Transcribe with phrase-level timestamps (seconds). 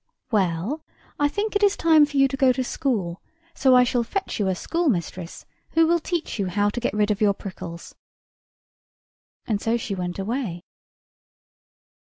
[0.31, 0.81] "Well,
[1.19, 3.21] I think it is time for you to go to school;
[3.53, 7.11] so I shall fetch you a schoolmistress, who will teach you how to get rid
[7.11, 7.93] of your prickles."
[9.45, 10.63] And so she went away.